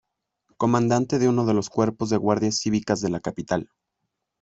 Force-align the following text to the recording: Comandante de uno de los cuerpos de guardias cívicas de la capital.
Comandante 0.57 1.19
de 1.19 1.29
uno 1.29 1.45
de 1.45 1.53
los 1.53 1.69
cuerpos 1.69 2.09
de 2.09 2.17
guardias 2.17 2.55
cívicas 2.57 3.01
de 3.01 3.09
la 3.11 3.19
capital. 3.19 3.69